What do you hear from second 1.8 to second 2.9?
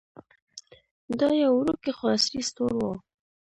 خو عصري سټور و.